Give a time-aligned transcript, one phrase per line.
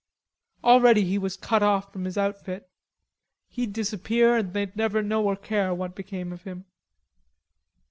[0.63, 2.67] Already he was cut off from his outfit.
[3.49, 6.65] He'd disappear and they'd never know or care what became of him.